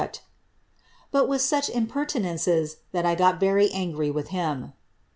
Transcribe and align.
duct 0.01 0.21
—^ 0.21 0.21
but 1.11 1.27
with 1.29 1.43
such 1.43 1.69
impertinences, 1.69 2.77
that 2.91 3.05
I 3.05 3.13
got 3.13 3.39
ver}' 3.39 3.59
angry 3.71 4.09
with 4.09 4.29
him. 4.29 4.73